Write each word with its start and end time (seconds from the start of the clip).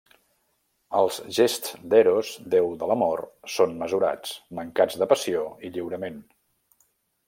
Els 1.01 1.19
gests 1.39 1.75
d'Eros, 1.91 2.33
déu 2.55 2.73
de 2.81 2.89
l'Amor, 2.93 3.23
són 3.59 3.79
mesurats, 3.85 4.35
mancats 4.61 5.01
de 5.03 5.13
passió 5.15 5.49
i 5.71 5.77
lliurament. 5.79 6.23